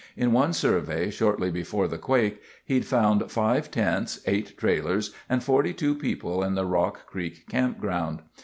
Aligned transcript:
In 0.17 0.31
one 0.31 0.51
survey, 0.51 1.11
shortly 1.11 1.51
before 1.51 1.87
the 1.87 1.99
quake, 1.99 2.41
he'd 2.65 2.87
found 2.87 3.29
five 3.29 3.69
tents, 3.69 4.19
eight 4.25 4.57
trailers, 4.57 5.13
and 5.29 5.43
42 5.43 5.93
people 5.93 6.41
in 6.41 6.55
the 6.55 6.65
Rock 6.65 7.05
Creek 7.05 7.47
Campground. 7.47 8.23